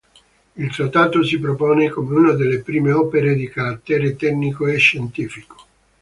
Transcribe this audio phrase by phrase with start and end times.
[0.55, 5.57] Il trattato si propone come una delle prime opere di carattere tecnico e scientifico.